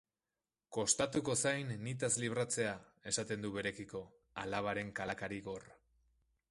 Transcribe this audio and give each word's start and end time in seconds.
Kostatuko 0.77 1.35
zain 1.49 1.73
nitaz 1.87 2.09
libratzea, 2.23 2.73
esaten 3.13 3.47
du 3.47 3.53
berekiko, 3.59 4.03
alabaren 4.45 4.93
kalakari 5.01 5.43
gor. 5.53 5.71